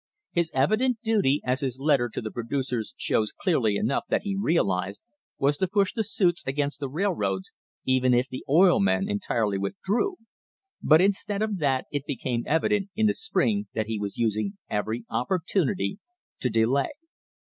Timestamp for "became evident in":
12.07-13.05